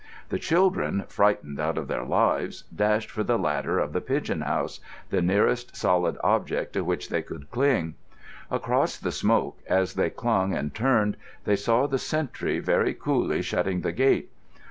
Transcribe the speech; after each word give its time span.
The 0.29 0.39
children, 0.39 1.05
frightened 1.09 1.59
out 1.59 1.77
of 1.77 1.87
their 1.87 2.03
lives, 2.03 2.63
dashed 2.75 3.11
for 3.11 3.23
the 3.23 3.37
ladder 3.37 3.77
of 3.77 3.93
the 3.93 4.01
pigeon 4.01 4.41
house—the 4.41 5.21
nearest 5.21 5.75
solid 5.75 6.17
object 6.23 6.73
to 6.73 6.83
which 6.83 7.09
they 7.09 7.21
could 7.21 7.51
cling. 7.51 7.93
Across 8.49 8.97
the 8.97 9.11
smoke, 9.11 9.59
as 9.67 9.93
they 9.93 10.09
clung 10.09 10.55
and 10.55 10.73
turned, 10.73 11.17
they 11.43 11.55
saw 11.55 11.85
the 11.85 11.99
sentry 11.99 12.57
very 12.57 12.95
coolly 12.95 13.43
shutting 13.43 13.81
the 13.81 13.91
gate. 13.91 14.31